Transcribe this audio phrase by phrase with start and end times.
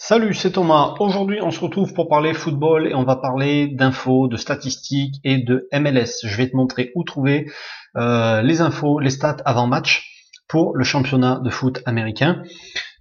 [0.00, 0.94] Salut, c'est Thomas.
[1.00, 5.38] Aujourd'hui, on se retrouve pour parler football et on va parler d'infos, de statistiques et
[5.38, 6.24] de MLS.
[6.24, 7.50] Je vais te montrer où trouver
[7.96, 12.42] euh, les infos, les stats avant match pour le championnat de foot américain.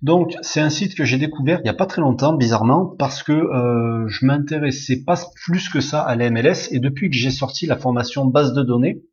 [0.02, 3.22] Donc, c'est un site que j'ai découvert il n'y a pas très longtemps, bizarrement, parce
[3.22, 7.30] que euh, je m'intéressais pas plus que ça à la MLS et depuis que j'ai
[7.30, 9.04] sorti la formation base de données,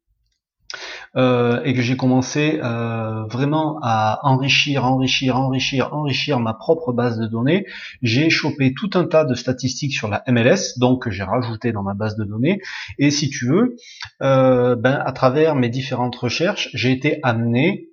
[1.17, 7.19] euh, et que j'ai commencé euh, vraiment à enrichir, enrichir, enrichir, enrichir ma propre base
[7.19, 7.67] de données,
[8.03, 11.83] j'ai chopé tout un tas de statistiques sur la MLS, donc que j'ai rajouté dans
[11.83, 12.61] ma base de données.
[12.99, 13.77] Et si tu veux,
[14.23, 17.89] euh, ben, à travers mes différentes recherches, j'ai été amené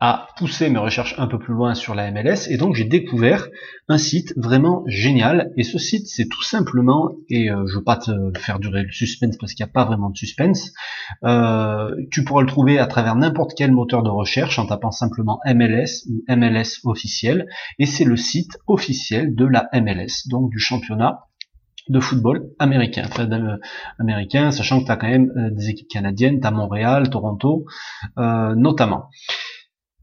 [0.00, 3.48] à pousser mes recherches un peu plus loin sur la MLS et donc j'ai découvert
[3.88, 5.50] un site vraiment génial.
[5.56, 8.92] Et ce site c'est tout simplement et euh, je veux pas te faire durer le
[8.92, 10.72] suspense parce qu'il n'y a pas vraiment de suspense
[11.24, 15.40] euh, tu pourras le trouver à travers n'importe quel moteur de recherche en tapant simplement
[15.46, 17.46] MLS ou MLS officiel.
[17.78, 21.24] Et c'est le site officiel de la MLS donc du championnat
[21.88, 23.26] de football américain, enfin,
[23.98, 27.64] américain, sachant que tu as quand même euh, des équipes canadiennes, tu as Montréal, Toronto,
[28.16, 29.08] notamment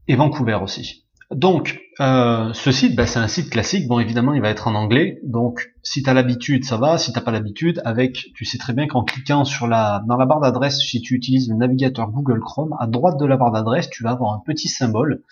[0.08, 1.06] et Vancouver aussi.
[1.32, 3.88] Donc, euh, ce site, ben, c'est un site classique.
[3.88, 5.18] Bon, évidemment, il va être en anglais.
[5.24, 6.98] Donc, si tu as l'habitude, ça va.
[6.98, 10.24] Si t'as pas l'habitude, avec, tu sais très bien qu'en cliquant sur la, dans la
[10.24, 13.90] barre d'adresse, si tu utilises le navigateur Google Chrome, à droite de la barre d'adresse,
[13.90, 15.24] tu vas avoir un petit symbole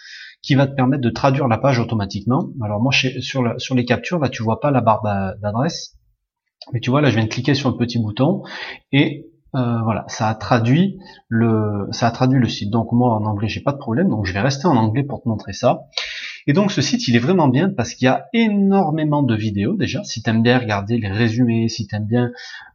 [0.43, 2.49] qui va te permettre de traduire la page automatiquement.
[2.63, 5.03] Alors moi, sur, sur les captures, là, tu vois pas la barre
[5.41, 5.97] d'adresse.
[6.73, 8.43] Mais tu vois, là, je viens de cliquer sur le petit bouton
[8.91, 12.71] et euh, voilà, ça a traduit le, ça a traduit le site.
[12.71, 15.23] Donc moi en anglais j'ai pas de problème, donc je vais rester en anglais pour
[15.23, 15.83] te montrer ça.
[16.47, 19.77] Et donc ce site il est vraiment bien parce qu'il y a énormément de vidéos
[19.77, 20.03] déjà.
[20.05, 22.31] Si tu aimes bien regarder les résumés, si tu aimes bien,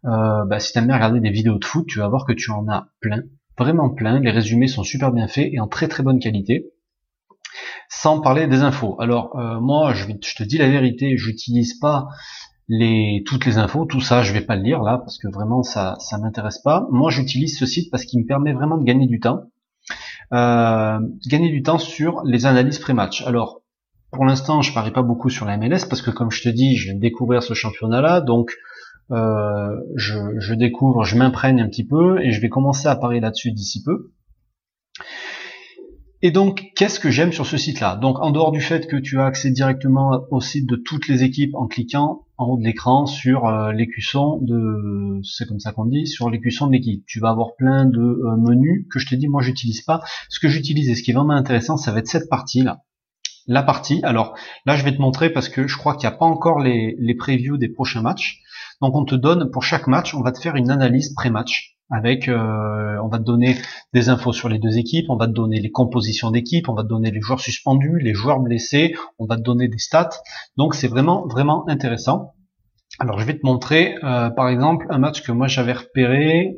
[0.06, 2.52] euh, bah, si t'aimes bien regarder des vidéos de foot, tu vas voir que tu
[2.52, 3.24] en as plein,
[3.58, 4.20] vraiment plein.
[4.20, 6.72] Les résumés sont super bien faits et en très très bonne qualité.
[7.90, 8.96] Sans parler des infos.
[9.02, 12.08] Alors euh, moi je, je te dis la vérité, j'utilise pas
[12.70, 15.64] les, toutes les infos, tout ça, je vais pas le lire là parce que vraiment
[15.64, 16.88] ça, ça m'intéresse pas.
[16.92, 19.42] Moi, j'utilise ce site parce qu'il me permet vraiment de gagner du temps,
[20.34, 23.24] euh, gagner du temps sur les analyses pré-match.
[23.26, 23.62] Alors,
[24.12, 26.76] pour l'instant, je parie pas beaucoup sur la MLS parce que comme je te dis,
[26.76, 28.56] je viens de découvrir ce championnat-là, donc
[29.12, 33.20] euh, je, je découvre, je m'imprègne un petit peu et je vais commencer à parier
[33.20, 34.12] là-dessus d'ici peu.
[36.22, 37.96] Et donc, qu'est-ce que j'aime sur ce site-là?
[37.96, 41.24] Donc, en dehors du fait que tu as accès directement au site de toutes les
[41.24, 45.86] équipes en cliquant en haut de l'écran sur euh, l'écusson de, c'est comme ça qu'on
[45.86, 47.04] dit, sur l'écusson de l'équipe.
[47.06, 50.02] Tu vas avoir plein de euh, menus que je te dis, moi, j'utilise pas.
[50.30, 52.82] Ce que j'utilise et ce qui est vraiment intéressant, ça va être cette partie-là.
[53.46, 54.00] La partie.
[54.04, 56.60] Alors, là, je vais te montrer parce que je crois qu'il n'y a pas encore
[56.60, 58.42] les, les previews des prochains matchs.
[58.82, 62.28] Donc, on te donne pour chaque match, on va te faire une analyse pré-match avec
[62.28, 63.58] euh, on va te donner
[63.94, 66.84] des infos sur les deux équipes, on va te donner les compositions d'équipe, on va
[66.84, 70.10] te donner les joueurs suspendus, les joueurs blessés, on va te donner des stats.
[70.58, 72.34] Donc c'est vraiment vraiment intéressant.
[73.00, 76.58] Alors je vais te montrer euh, par exemple un match que moi j'avais repéré.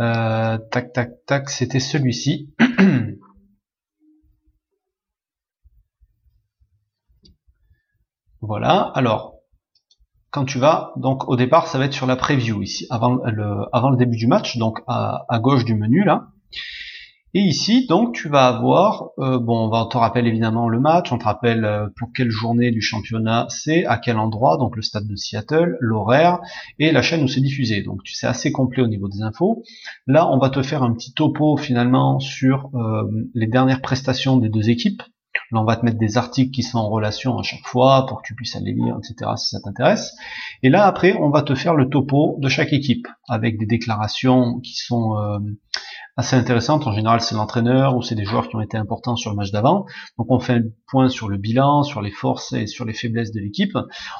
[0.00, 2.54] Euh, tac tac tac, c'était celui-ci.
[8.40, 8.92] voilà.
[8.94, 9.37] Alors
[10.44, 13.90] tu vas, donc au départ, ça va être sur la preview ici, avant le, avant
[13.90, 16.28] le début du match, donc à, gauche du menu là.
[17.34, 21.18] Et ici, donc, tu vas avoir, euh, bon, on te rappelle évidemment le match, on
[21.18, 25.06] te rappelle euh, pour quelle journée du championnat c'est, à quel endroit, donc le stade
[25.06, 26.38] de Seattle, l'horaire
[26.78, 27.82] et la chaîne où c'est diffusé.
[27.82, 29.62] Donc, tu assez complet au niveau des infos.
[30.06, 34.48] Là, on va te faire un petit topo finalement sur euh, les dernières prestations des
[34.48, 35.02] deux équipes.
[35.50, 38.22] Là, on va te mettre des articles qui sont en relation à chaque fois pour
[38.22, 39.30] que tu puisses aller lire, etc.
[39.36, 40.14] si ça t'intéresse.
[40.62, 44.60] Et là, après, on va te faire le topo de chaque équipe avec des déclarations
[44.60, 45.38] qui sont euh,
[46.18, 46.86] assez intéressantes.
[46.86, 49.50] En général, c'est l'entraîneur ou c'est des joueurs qui ont été importants sur le match
[49.50, 49.86] d'avant.
[50.18, 53.32] Donc, on fait un point sur le bilan, sur les forces et sur les faiblesses
[53.32, 53.76] de l'équipe.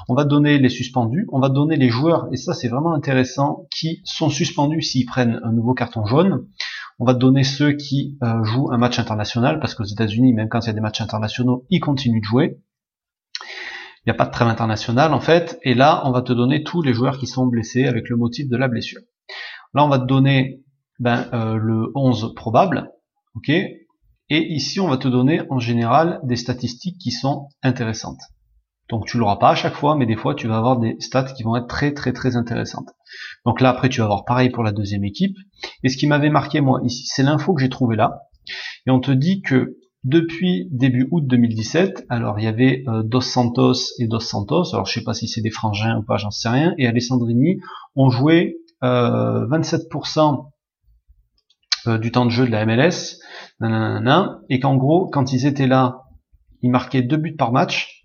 [0.09, 3.67] On va donner les suspendus, on va donner les joueurs, et ça, c'est vraiment intéressant,
[3.71, 6.47] qui sont suspendus s'ils prennent un nouveau carton jaune.
[6.99, 10.61] On va donner ceux qui euh, jouent un match international, parce qu'aux États-Unis, même quand
[10.61, 12.61] il y a des matchs internationaux, ils continuent de jouer.
[14.05, 15.59] Il n'y a pas de trêve internationale en fait.
[15.63, 18.49] Et là, on va te donner tous les joueurs qui sont blessés avec le motif
[18.49, 19.03] de la blessure.
[19.75, 20.65] Là, on va te donner
[20.99, 22.91] ben, euh, le 11 probable.
[23.49, 23.87] et
[24.31, 28.21] ici, on va te donner en général des statistiques qui sont intéressantes.
[28.91, 31.33] Donc tu l'auras pas à chaque fois, mais des fois tu vas avoir des stats
[31.33, 32.89] qui vont être très très très intéressantes.
[33.45, 35.37] Donc là après tu vas avoir pareil pour la deuxième équipe.
[35.83, 38.23] Et ce qui m'avait marqué moi ici, c'est l'info que j'ai trouvé là.
[38.87, 43.21] Et on te dit que depuis début août 2017, alors il y avait euh, Dos
[43.21, 46.31] Santos et Dos Santos, alors je sais pas si c'est des frangins ou pas, j'en
[46.31, 47.59] sais rien, et Alessandrini
[47.97, 50.47] ont joué euh, 27%
[51.89, 53.19] euh, du temps de jeu de la MLS,
[53.61, 56.05] nanana, et qu'en gros, quand ils étaient là,
[56.63, 57.98] ils marquaient deux buts par match,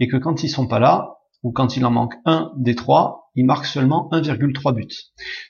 [0.00, 3.30] et que quand ils sont pas là, ou quand il en manque un des trois,
[3.36, 4.88] il marque seulement 1,3 buts.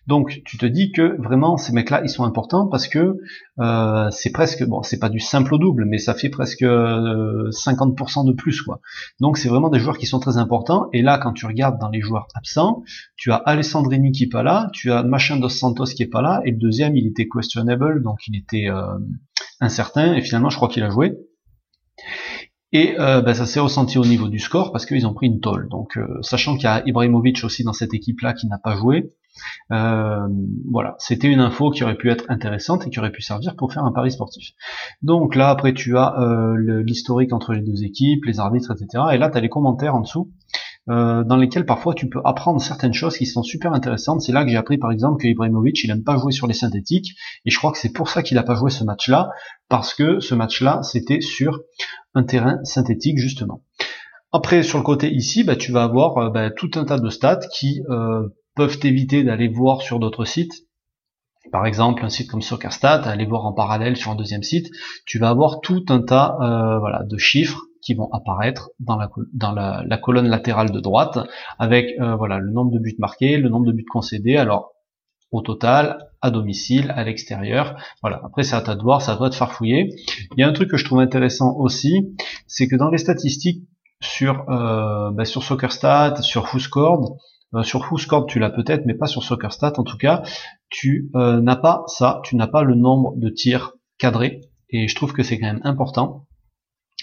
[0.06, 3.16] Donc tu te dis que vraiment ces mecs-là ils sont importants parce que
[3.60, 6.66] euh, c'est presque bon c'est pas du simple au double mais ça fait presque 50%
[6.66, 8.80] euh, de plus quoi.
[9.20, 11.88] Donc c'est vraiment des joueurs qui sont très importants et là quand tu regardes dans
[11.88, 12.82] les joueurs absents,
[13.16, 16.22] tu as Alessandrini qui est pas là, tu as Machin dos Santos qui est pas
[16.22, 18.98] là et le deuxième il était questionable donc il était euh,
[19.60, 21.14] incertain et finalement je crois qu'il a joué.
[22.72, 25.40] Et euh, ben, ça s'est ressenti au niveau du score parce qu'ils ont pris une
[25.40, 25.68] tolle.
[25.68, 29.12] Donc, euh, sachant qu'il y a Ibrahimovic aussi dans cette équipe-là qui n'a pas joué,
[29.70, 30.26] euh,
[30.70, 33.72] voilà, c'était une info qui aurait pu être intéressante et qui aurait pu servir pour
[33.72, 34.50] faire un pari sportif.
[35.02, 36.16] Donc là, après, tu as
[36.58, 39.04] l'historique entre les deux équipes, les arbitres, etc.
[39.12, 40.32] Et là, tu as les commentaires en dessous
[40.88, 44.20] euh, dans lesquels parfois tu peux apprendre certaines choses qui sont super intéressantes.
[44.20, 46.54] C'est là que j'ai appris par exemple que Ibrahimovic il aime pas jouer sur les
[46.54, 49.30] synthétiques et je crois que c'est pour ça qu'il a pas joué ce match-là
[49.68, 51.60] parce que ce match-là c'était sur
[52.14, 53.64] un terrain synthétique justement.
[54.30, 57.10] Après sur le côté ici, bah, tu vas avoir euh, bah, tout un tas de
[57.10, 60.66] stats qui euh, peuvent t'éviter d'aller voir sur d'autres sites
[61.50, 64.68] par exemple un site comme SoccerStat, aller voir en parallèle sur un deuxième site,
[65.04, 66.36] tu vas avoir tout un tas
[66.80, 71.20] voilà, de chiffres qui vont apparaître dans la, dans la, colonne latérale de droite
[71.60, 74.36] avec euh, voilà le nombre de buts marqués, le nombre de buts concédés.
[74.36, 74.72] Alors
[75.30, 77.76] au total, à domicile, à l'extérieur.
[78.02, 78.20] Voilà.
[78.24, 79.90] Après, c'est à toi de voir, ça doit te farfouiller.
[80.36, 82.16] Il y a un truc que je trouve intéressant aussi,
[82.46, 83.64] c'est que dans les statistiques
[84.00, 87.16] sur euh, bah, sur SoccerStat, sur WhoScored,
[87.54, 89.74] euh, sur WhoScored tu l'as peut-être, mais pas sur SoccerStat.
[89.78, 90.22] En tout cas,
[90.70, 94.40] tu euh, n'as pas ça, tu n'as pas le nombre de tirs cadrés.
[94.70, 96.25] Et je trouve que c'est quand même important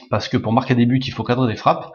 [0.10, 1.92] parce que pour marquer des buts, il faut cadrer des frappes.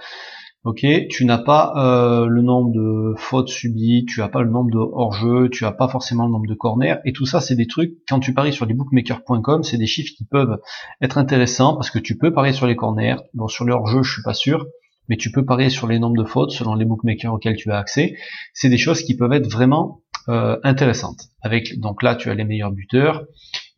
[0.64, 4.70] Ok, tu n'as pas euh, le nombre de fautes subies, tu n'as pas le nombre
[4.72, 7.68] de hors-jeu, tu n'as pas forcément le nombre de corners, et tout ça, c'est des
[7.68, 10.58] trucs, quand tu paries sur les bookmakers.com, c'est des chiffres qui peuvent
[11.00, 14.12] être intéressants, parce que tu peux parier sur les corners, bon, sur le hors-jeu, je
[14.12, 14.66] suis pas sûr,
[15.08, 17.78] mais tu peux parier sur les nombres de fautes selon les bookmakers auxquels tu as
[17.78, 18.16] accès.
[18.52, 21.28] C'est des choses qui peuvent être vraiment euh, intéressantes.
[21.40, 23.24] Avec donc là, tu as les meilleurs buteurs,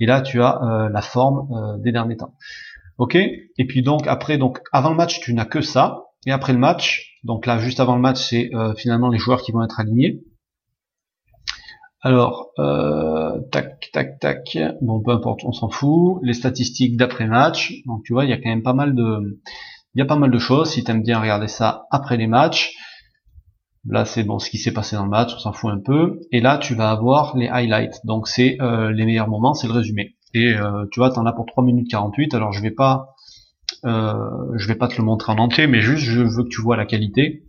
[0.00, 2.34] et là, tu as euh, la forme des derniers temps.
[3.00, 3.14] Ok?
[3.14, 6.04] Et puis donc après, donc avant le match, tu n'as que ça.
[6.26, 9.40] Et après le match, donc là juste avant le match, c'est euh, finalement les joueurs
[9.40, 10.20] qui vont être alignés.
[12.02, 14.58] Alors, euh, tac, tac, tac.
[14.82, 16.18] Bon, peu importe, on s'en fout.
[16.22, 17.72] Les statistiques d'après match.
[17.86, 19.40] Donc tu vois, il y a quand même pas mal de,
[19.94, 20.68] il y a pas mal de choses.
[20.68, 22.74] Si tu aimes bien regarder ça après les matchs.
[23.86, 26.20] Là, c'est bon, ce qui s'est passé dans le match, on s'en fout un peu.
[26.32, 28.04] Et là, tu vas avoir les highlights.
[28.04, 30.16] Donc c'est euh, les meilleurs moments, c'est le résumé.
[30.34, 32.34] Et euh, tu vois, t'en as pour 3 minutes 48.
[32.34, 33.14] Alors je vais pas,
[33.84, 34.14] euh,
[34.56, 36.76] je vais pas te le montrer en entier, mais juste je veux que tu vois
[36.76, 37.44] la qualité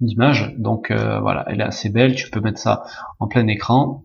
[0.00, 0.54] d'image.
[0.58, 2.14] Donc euh, voilà, elle est assez belle.
[2.14, 2.84] Tu peux mettre ça
[3.18, 4.04] en plein écran.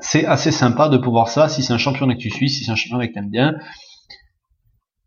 [0.00, 2.72] C'est assez sympa de pouvoir ça si c'est un championnat que tu suis, si c'est
[2.72, 3.54] un championnat que tu aimes bien.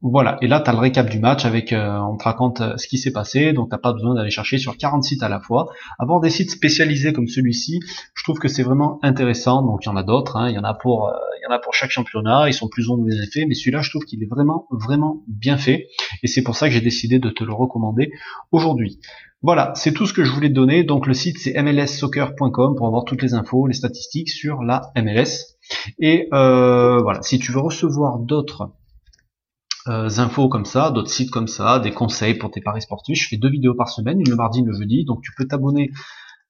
[0.09, 2.77] Voilà, et là tu as le récap du match avec euh, on te raconte euh,
[2.77, 5.41] ce qui s'est passé, donc t'as pas besoin d'aller chercher sur 40 sites à la
[5.41, 5.67] fois.
[5.99, 7.81] Avoir des sites spécialisés comme celui-ci,
[8.13, 9.61] je trouve que c'est vraiment intéressant.
[9.63, 10.47] Donc il y en a d'autres, hein.
[10.49, 11.13] il y en a pour euh,
[11.43, 13.81] y en a pour chaque championnat, ils sont plus ou moins bien faits, mais celui-là
[13.81, 15.89] je trouve qu'il est vraiment vraiment bien fait,
[16.23, 18.09] et c'est pour ça que j'ai décidé de te le recommander
[18.53, 19.01] aujourd'hui.
[19.41, 20.85] Voilà, c'est tout ce que je voulais te donner.
[20.85, 25.57] Donc le site c'est mlssoccer.com pour avoir toutes les infos, les statistiques sur la MLS.
[25.99, 28.71] Et voilà, si tu veux recevoir d'autres
[29.87, 33.21] euh, infos comme ça, d'autres sites comme ça, des conseils pour tes paris sportifs.
[33.21, 35.47] Je fais deux vidéos par semaine, une le mardi, une le jeudi, donc tu peux
[35.47, 35.91] t'abonner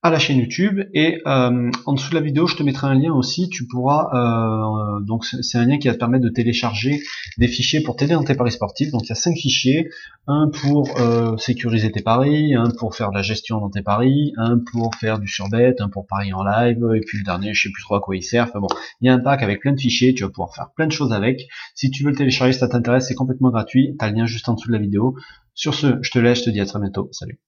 [0.02, 2.94] à la chaîne YouTube et euh, en dessous de la vidéo je te mettrai un
[2.94, 3.48] lien aussi.
[3.48, 7.00] Tu pourras euh, donc c'est un lien qui va te permettre de télécharger
[7.36, 8.92] des fichiers pour t'aider dans tes paris sportifs.
[8.92, 9.88] Donc il y a cinq fichiers.
[10.28, 14.32] Un pour euh, sécuriser tes paris un pour faire de la gestion dans tes paris
[14.36, 17.62] un pour faire du surbet un pour parier en live et puis le dernier je
[17.62, 18.44] sais plus trop à quoi il sert.
[18.44, 18.68] Enfin bon
[19.00, 20.92] il y a un pack avec plein de fichiers tu vas pouvoir faire plein de
[20.92, 21.48] choses avec.
[21.74, 23.96] Si tu veux le télécharger si ça t'intéresse c'est complètement gratuit.
[23.98, 25.16] T'as le lien juste en dessous de la vidéo.
[25.54, 27.08] Sur ce je te laisse je te dis à très bientôt.
[27.10, 27.40] Salut